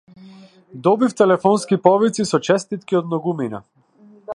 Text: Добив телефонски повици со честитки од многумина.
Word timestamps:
Добив 0.87 1.13
телефонски 1.17 1.77
повици 1.85 2.27
со 2.31 2.43
честитки 2.49 3.01
од 3.03 3.11
многумина. 3.13 3.63